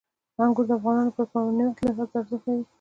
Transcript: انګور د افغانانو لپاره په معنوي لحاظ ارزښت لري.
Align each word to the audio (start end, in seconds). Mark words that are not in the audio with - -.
انګور 0.43 0.65
د 0.69 0.71
افغانانو 0.79 1.09
لپاره 1.11 1.29
په 1.31 1.37
معنوي 1.43 1.71
لحاظ 1.87 2.09
ارزښت 2.19 2.45
لري. 2.47 2.63